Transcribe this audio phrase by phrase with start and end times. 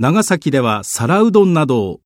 [0.00, 2.00] 長崎では皿うどんなどを